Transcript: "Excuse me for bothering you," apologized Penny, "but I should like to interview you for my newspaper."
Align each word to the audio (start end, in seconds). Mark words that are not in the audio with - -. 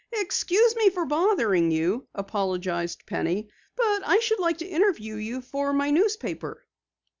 "Excuse 0.13 0.75
me 0.75 0.89
for 0.89 1.05
bothering 1.05 1.69
you," 1.69 2.07
apologized 2.15 3.05
Penny, 3.05 3.49
"but 3.75 4.01
I 4.03 4.17
should 4.17 4.39
like 4.39 4.57
to 4.57 4.65
interview 4.65 5.13
you 5.17 5.41
for 5.41 5.73
my 5.73 5.91
newspaper." 5.91 6.65